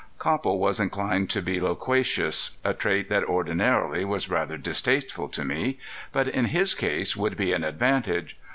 [0.17, 5.77] Copple was inclined to be loquacious a trait that ordinarily was rather distasteful to me,
[6.11, 8.35] but in his case would be an advantage.